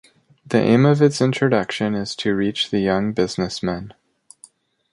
[0.47, 3.93] The aim of its introduction is to reach the young businessmen.